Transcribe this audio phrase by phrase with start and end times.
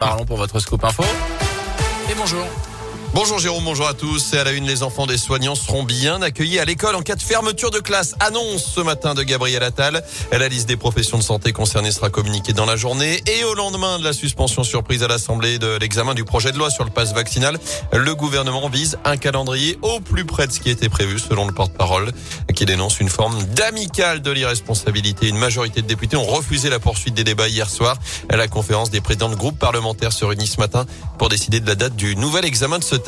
[0.00, 1.02] Parlons pour votre scoop info.
[2.10, 2.42] Et bonjour.
[3.12, 4.34] Bonjour Jérôme, bonjour à tous.
[4.34, 7.16] Et à la une, les enfants des soignants seront bien accueillis à l'école en cas
[7.16, 8.14] de fermeture de classe.
[8.20, 10.04] Annonce ce matin de Gabriel Attal.
[10.30, 13.20] La liste des professions de santé concernées sera communiquée dans la journée.
[13.26, 16.70] Et au lendemain de la suspension surprise à l'Assemblée de l'examen du projet de loi
[16.70, 17.58] sur le passe vaccinal,
[17.92, 21.52] le gouvernement vise un calendrier au plus près de ce qui était prévu selon le
[21.52, 22.12] porte-parole
[22.54, 25.28] qui dénonce une forme d'amicale de l'irresponsabilité.
[25.28, 27.96] Une majorité de députés ont refusé la poursuite des débats hier soir.
[28.30, 30.86] La conférence des présidents de groupes parlementaires se réunit ce matin
[31.18, 32.99] pour décider de la date du nouvel examen de ce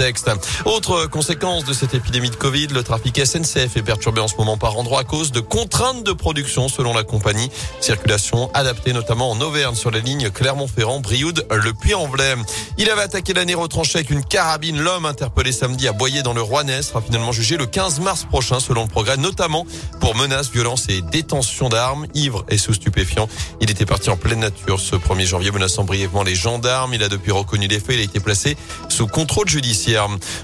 [0.65, 4.57] Autre conséquence de cette épidémie de Covid, le trafic SNCF est perturbé en ce moment
[4.57, 7.51] par endroit à cause de contraintes de production selon la compagnie.
[7.81, 12.37] Circulation adaptée notamment en Auvergne sur les lignes Clermont-Ferrand, Brioude, Le Puy-en-Velay.
[12.79, 14.81] Il avait attaqué l'année retranché avec une carabine.
[14.81, 18.61] L'homme interpellé samedi à Boyer dans le Rouennais sera finalement jugé le 15 mars prochain
[18.61, 19.67] selon le progrès, notamment
[20.01, 23.29] pour menaces, violences et détention d'armes, ivre et sous stupéfiants.
[23.61, 26.95] Il était parti en pleine nature ce 1er janvier menaçant brièvement les gendarmes.
[26.95, 27.97] Il a depuis reconnu les faits.
[27.97, 28.57] Il a été placé
[28.89, 29.82] sous contrôle judiciaire.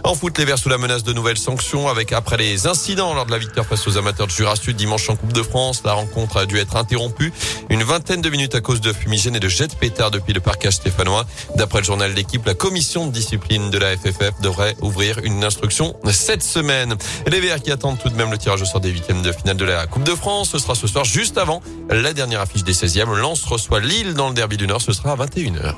[0.05, 3.25] En foot, les Verts sous la menace de nouvelles sanctions avec après les incidents lors
[3.25, 5.83] de la victoire face aux amateurs de Jura Sud dimanche en Coupe de France.
[5.85, 7.33] La rencontre a dû être interrompue
[7.71, 10.41] une vingtaine de minutes à cause de fumigène et de jets de pétard depuis le
[10.41, 11.25] parcage stéphanois.
[11.57, 15.95] D'après le journal L'équipe, la commission de discipline de la FFF devrait ouvrir une instruction
[16.11, 16.97] cette semaine.
[17.27, 19.57] Les Verts qui attendent tout de même le tirage au sort des huitièmes de finale
[19.57, 20.51] de la Coupe de France.
[20.51, 23.15] Ce sera ce soir juste avant la dernière affiche des 16e.
[23.15, 24.83] Lens reçoit Lille dans le derby du Nord.
[24.83, 25.75] Ce sera à 21h.